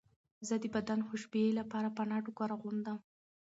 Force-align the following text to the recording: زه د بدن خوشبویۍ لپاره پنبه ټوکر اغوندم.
زه 0.47 0.55
د 0.63 0.65
بدن 0.75 0.99
خوشبویۍ 1.07 1.51
لپاره 1.59 1.93
پنبه 1.97 2.19
ټوکر 2.25 2.49
اغوندم. 2.55 2.97